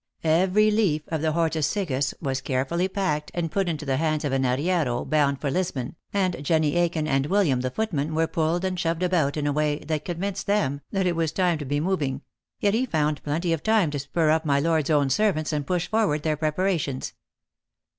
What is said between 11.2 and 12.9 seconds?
time to be moving; yet he